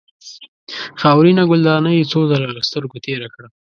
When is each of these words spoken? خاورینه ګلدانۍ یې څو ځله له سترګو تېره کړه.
خاورینه 1.01 1.43
ګلدانۍ 1.49 1.93
یې 1.99 2.09
څو 2.11 2.19
ځله 2.29 2.47
له 2.55 2.61
سترګو 2.69 2.97
تېره 3.05 3.27
کړه. 3.33 3.47